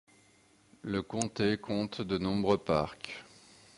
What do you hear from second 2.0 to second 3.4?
de nombreux parcs.